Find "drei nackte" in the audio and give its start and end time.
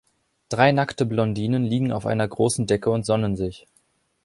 0.49-1.05